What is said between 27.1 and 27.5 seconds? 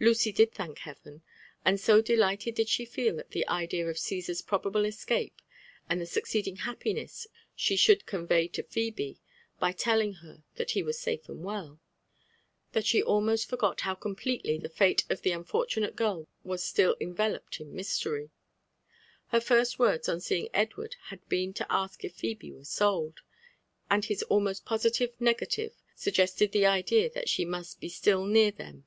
that she